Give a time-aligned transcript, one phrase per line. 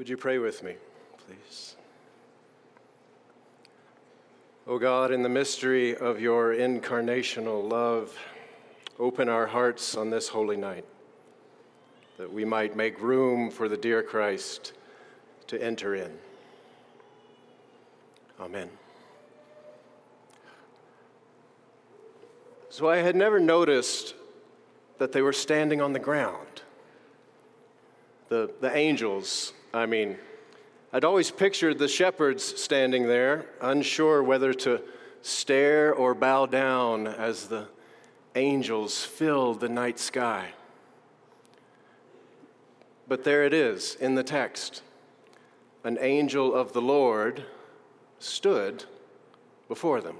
[0.00, 0.76] Would you pray with me,
[1.26, 1.76] please?
[4.66, 8.16] O oh God, in the mystery of your incarnational love,
[8.98, 10.86] open our hearts on this holy night
[12.16, 14.72] that we might make room for the dear Christ
[15.48, 16.10] to enter in.
[18.40, 18.70] Amen.
[22.70, 24.14] So I had never noticed
[24.96, 26.62] that they were standing on the ground.
[28.30, 30.18] The, the angels, I mean,
[30.92, 34.82] I'd always pictured the shepherds standing there, unsure whether to
[35.22, 37.68] stare or bow down as the
[38.34, 40.50] angels filled the night sky.
[43.06, 44.82] But there it is in the text.
[45.84, 47.44] An angel of the Lord
[48.18, 48.84] stood
[49.68, 50.16] before them.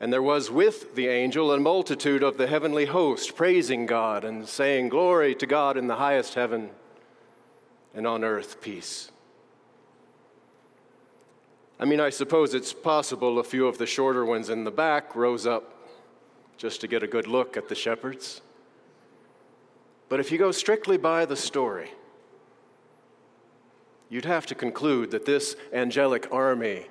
[0.00, 4.46] And there was with the angel a multitude of the heavenly host, praising God and
[4.46, 6.70] saying, Glory to God in the highest heaven,
[7.96, 9.10] and on earth peace.
[11.80, 15.16] I mean, I suppose it's possible a few of the shorter ones in the back
[15.16, 15.72] rose up
[16.56, 18.42] just to get a good look at the shepherds.
[20.08, 21.90] But if you go strictly by the story,
[24.08, 26.86] you'd have to conclude that this angelic army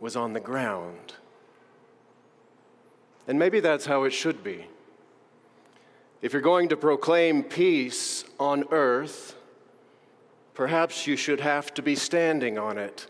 [0.00, 1.14] was on the ground.
[3.26, 4.66] And maybe that's how it should be.
[6.22, 9.34] If you're going to proclaim peace on earth,
[10.54, 13.06] perhaps you should have to be standing on it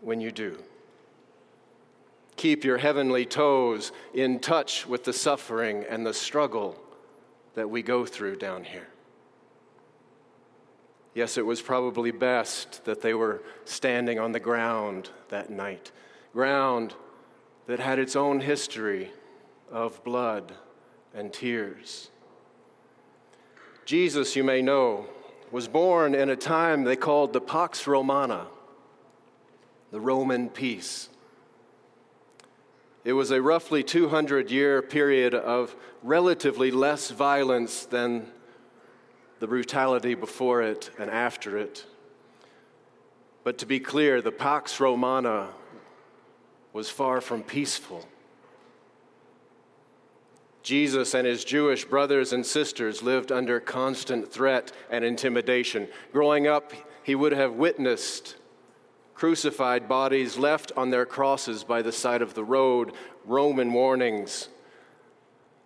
[0.00, 0.56] when you do.
[2.36, 6.80] Keep your heavenly toes in touch with the suffering and the struggle
[7.54, 8.86] that we go through down here.
[11.14, 15.90] Yes, it was probably best that they were standing on the ground that night,
[16.32, 16.94] ground
[17.66, 19.10] that had its own history
[19.70, 20.54] of blood
[21.12, 22.10] and tears.
[23.84, 25.06] Jesus, you may know,
[25.50, 28.46] was born in a time they called the Pax Romana,
[29.90, 31.08] the Roman peace.
[33.04, 38.30] It was a roughly 200 year period of relatively less violence than
[39.38, 41.86] the brutality before it and after it.
[43.44, 45.50] But to be clear, the Pax Romana
[46.72, 48.06] was far from peaceful.
[50.62, 55.88] Jesus and his Jewish brothers and sisters lived under constant threat and intimidation.
[56.12, 58.36] Growing up, he would have witnessed
[59.14, 62.92] crucified bodies left on their crosses by the side of the road,
[63.24, 64.48] Roman warnings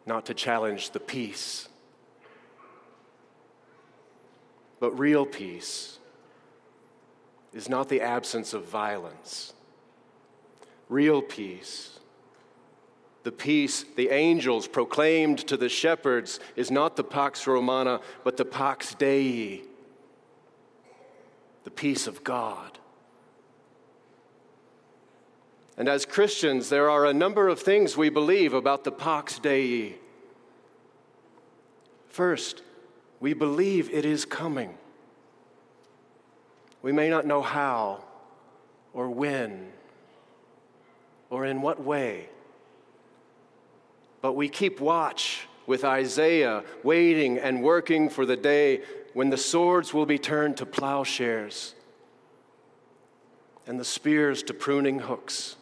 [0.07, 1.69] not to challenge the peace.
[4.81, 5.99] But real peace
[7.53, 9.53] is not the absence of violence.
[10.89, 12.01] Real peace,
[13.23, 18.45] the peace the angels proclaimed to the shepherds, is not the Pax Romana, but the
[18.45, 19.63] Pax Dei,
[21.65, 22.79] the peace of God.
[25.77, 29.97] And as Christians, there are a number of things we believe about the Pax Dei.
[32.09, 32.63] First,
[33.21, 34.75] we believe it is coming.
[36.83, 38.05] We may not know how
[38.93, 39.73] or when
[41.31, 42.29] or in what way,
[44.23, 48.81] but we keep watch with Isaiah, waiting and working for the day
[49.13, 51.75] when the swords will be turned to plowshares
[53.67, 55.57] and the spears to pruning hooks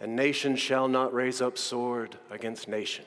[0.00, 3.04] and nation shall not raise up sword against nation.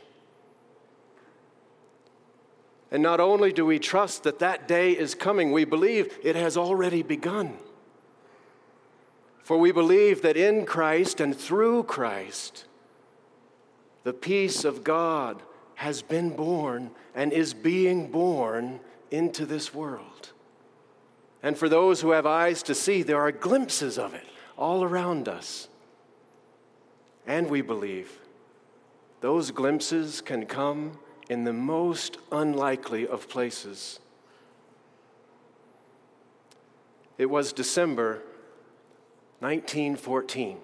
[2.92, 6.56] And not only do we trust that that day is coming, we believe it has
[6.56, 7.58] already begun.
[9.42, 12.66] For we believe that in Christ and through Christ,
[14.04, 15.42] the peace of God
[15.76, 18.80] has been born and is being born
[19.12, 20.32] into this world.
[21.42, 24.26] And for those who have eyes to see, there are glimpses of it
[24.58, 25.68] all around us.
[27.26, 28.20] And we believe
[29.22, 31.00] those glimpses can come
[31.30, 34.00] in the most unlikely of places.
[37.18, 38.22] It was December
[39.40, 40.58] 1914.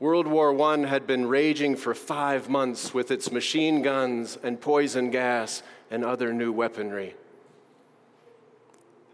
[0.00, 5.10] World War I had been raging for five months with its machine guns and poison
[5.10, 7.14] gas and other new weaponry.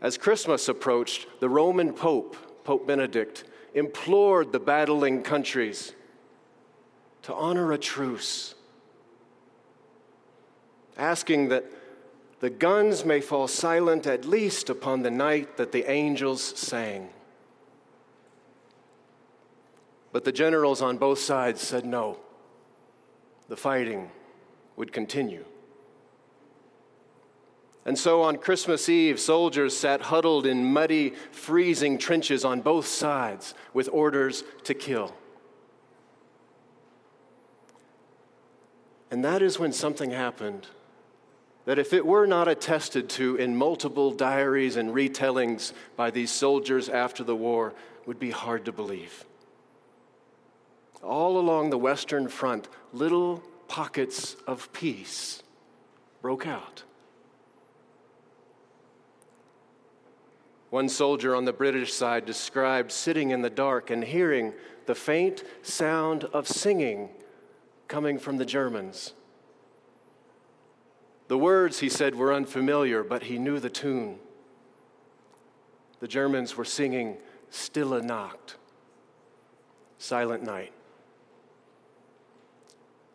[0.00, 3.43] As Christmas approached, the Roman Pope, Pope Benedict,
[3.75, 5.93] implored the battling countries
[7.23, 8.55] to honor a truce,
[10.97, 11.65] asking that
[12.38, 17.09] the guns may fall silent at least upon the night that the angels sang.
[20.17, 22.17] But the generals on both sides said no.
[23.51, 24.11] The fighting
[24.75, 25.45] would continue.
[27.85, 33.53] And so on Christmas Eve, soldiers sat huddled in muddy, freezing trenches on both sides
[33.75, 35.15] with orders to kill.
[39.11, 40.67] And that is when something happened
[41.67, 46.89] that, if it were not attested to in multiple diaries and retellings by these soldiers
[46.89, 47.75] after the war,
[48.07, 49.27] would be hard to believe.
[51.06, 55.41] All along the Western Front, little pockets of peace
[56.20, 56.82] broke out.
[60.70, 64.53] One soldier on the British side described sitting in the dark and hearing
[64.87, 67.11] the faint sound of singing
[67.87, 69.14] coming from the Germans.
[71.29, 74.19] The words, he said, were unfamiliar, but he knew the tune.
[76.00, 77.19] The Germans were singing
[77.49, 78.56] Stille Nacht,
[79.99, 80.73] Silent Night.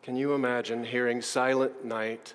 [0.03, 2.33] Can you imagine hearing Silent Night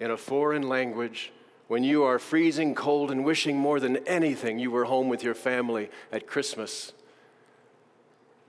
[0.00, 1.32] in a foreign language
[1.68, 5.34] when you are freezing cold and wishing more than anything you were home with your
[5.34, 6.92] family at Christmas?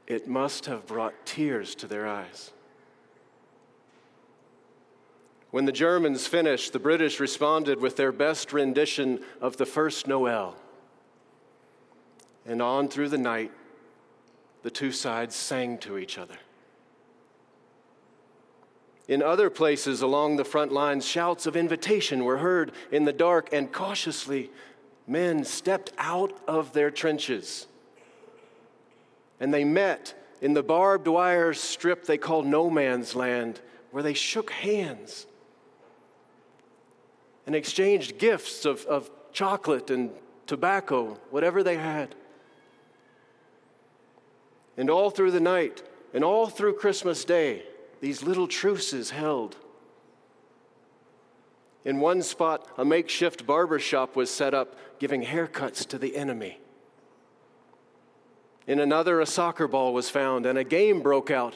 [0.07, 2.51] It must have brought tears to their eyes.
[5.51, 10.56] When the Germans finished, the British responded with their best rendition of the first Noel.
[12.45, 13.51] And on through the night,
[14.63, 16.38] the two sides sang to each other.
[19.07, 23.50] In other places along the front lines, shouts of invitation were heard in the dark,
[23.54, 24.51] and cautiously,
[25.07, 27.68] men stepped out of their trenches.
[29.39, 33.62] And they met in the barbed wire strip they called no man's land,
[33.92, 35.25] where they shook hands
[37.45, 40.12] and exchanged gifts of, of chocolate and
[40.48, 42.13] tobacco, whatever they had.
[44.75, 45.81] And all through the night
[46.13, 47.63] and all through Christmas Day,
[48.01, 49.55] these little truces held.
[51.85, 56.59] In one spot, a makeshift barber shop was set up, giving haircuts to the enemy.
[58.67, 61.55] In another, a soccer ball was found, and a game broke out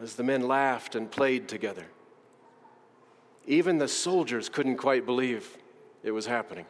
[0.00, 1.86] as the men laughed and played together.
[3.46, 5.56] Even the soldiers couldn't quite believe
[6.02, 6.66] it was happening.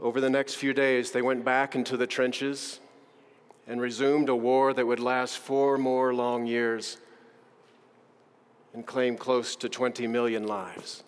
[0.00, 2.80] Over the next few days, they went back into the trenches
[3.68, 6.96] and resumed a war that would last four more long years
[8.72, 11.04] and claim close to 20 million lives.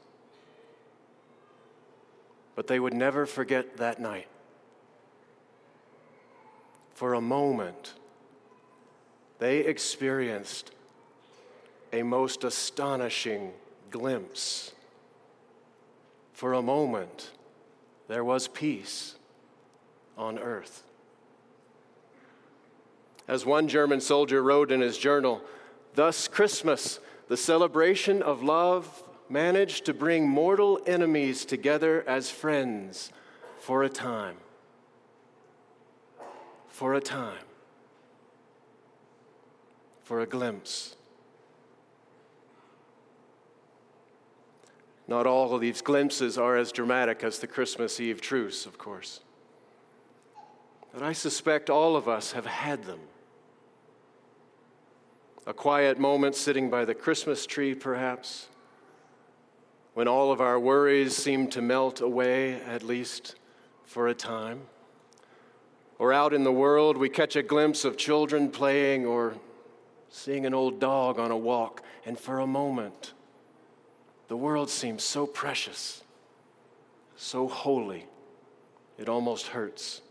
[2.55, 4.29] But they would never forget that night.
[6.93, 7.95] For a moment,
[9.39, 10.71] they experienced
[11.95, 13.53] a most astonishing
[13.91, 14.73] glimpse.
[16.35, 17.31] For a moment,
[18.07, 19.15] there was peace
[20.19, 20.83] on earth.
[23.31, 25.41] As one German soldier wrote in his journal,
[25.95, 26.99] thus Christmas,
[27.29, 33.13] the celebration of love, managed to bring mortal enemies together as friends
[33.61, 34.35] for a time.
[36.67, 37.45] For a time.
[40.03, 40.97] For a glimpse.
[45.07, 49.21] Not all of these glimpses are as dramatic as the Christmas Eve truce, of course.
[50.93, 52.99] But I suspect all of us have had them.
[55.47, 58.49] A quiet moment sitting by the Christmas tree, perhaps,
[59.95, 63.37] when all of our worries seem to melt away, at least
[63.83, 64.61] for a time.
[65.99, 69.35] Or out in the world, we catch a glimpse of children playing or
[70.11, 73.15] seeing an old dog on a walk, and for a moment,
[74.29, 76.03] the world seems so precious,
[77.17, 78.07] so holy,
[78.99, 80.03] it almost hurts.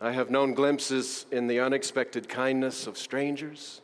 [0.00, 3.80] I have known glimpses in the unexpected kindness of strangers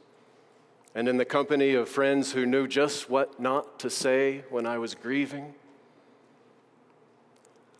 [0.94, 4.76] and in the company of friends who knew just what not to say when I
[4.76, 5.54] was grieving.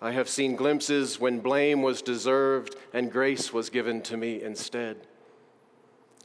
[0.01, 4.97] I have seen glimpses when blame was deserved and grace was given to me instead.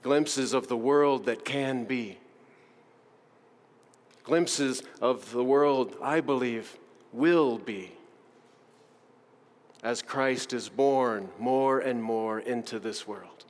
[0.02, 2.18] Glimpses of the world that can be
[4.24, 6.78] glimpses of the world I believe
[7.14, 7.94] will be
[9.88, 13.46] as Christ is born more and more into this world.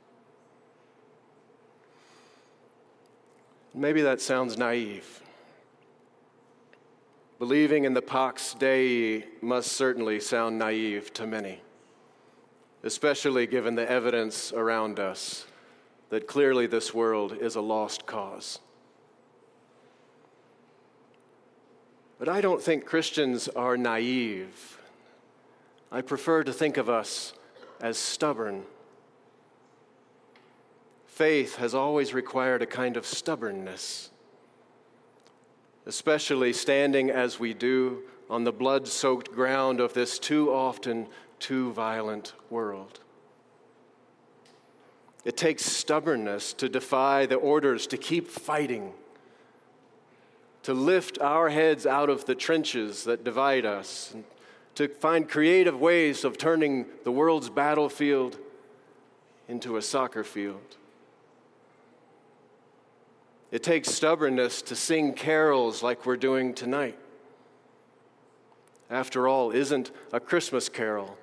[3.74, 5.20] Maybe that sounds naive.
[7.40, 11.60] Believing in the Pax Dei must certainly sound naive to many,
[12.84, 15.44] especially given the evidence around us
[16.10, 18.60] that clearly this world is a lost cause.
[22.20, 24.77] But I don't think Christians are naive.
[25.90, 27.32] I prefer to think of us
[27.80, 28.64] as stubborn.
[31.18, 34.10] faith has always required a kind of stubbornness,
[35.84, 41.08] especially standing as we do on the blood soaked ground of this too often
[41.40, 43.00] too violent world.
[45.24, 48.92] It takes stubbornness to defy the orders to keep fighting,
[50.62, 54.22] to lift our heads out of the trenches that divide us, and
[54.78, 58.38] to find creative ways of turning the world's battlefield
[59.48, 60.76] into a soccer field.
[63.50, 66.96] It takes stubbornness to sing carols like we're doing tonight.
[68.88, 71.18] After all, isn't a Christmas carol,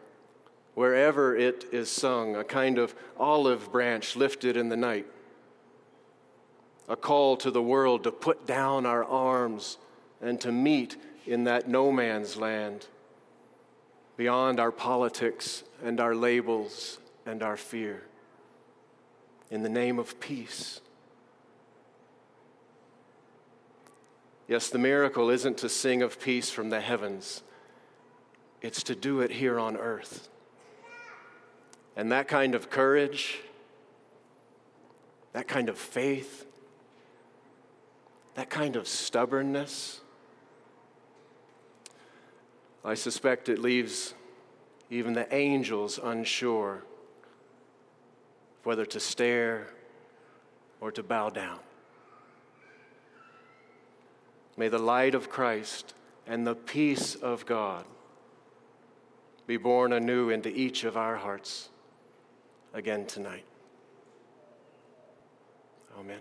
[0.73, 5.05] wherever it is sung, a kind of olive branch lifted in the night?
[6.89, 9.77] A call to the world to put down our arms
[10.21, 12.87] and to meet in that no man's land,
[14.17, 18.03] beyond our politics and our labels and our fear,
[19.51, 20.81] in the name of peace.
[24.47, 27.43] Yes, the miracle isn't to sing of peace from the heavens,
[28.61, 30.29] it's to do it here on earth.
[31.95, 33.39] And that kind of courage,
[35.33, 36.45] that kind of faith,
[38.35, 40.01] that kind of stubbornness,
[42.85, 44.13] I suspect it leaves
[44.91, 46.83] even the angels unsure
[48.63, 49.67] whether to stare
[50.79, 51.59] or to bow down.
[54.55, 55.95] May the light of Christ
[56.27, 57.85] and the peace of God
[59.47, 61.69] be born anew into each of our hearts
[62.71, 63.45] again tonight.
[65.99, 66.19] Amen.